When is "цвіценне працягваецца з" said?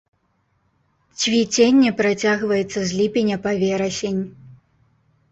1.23-2.97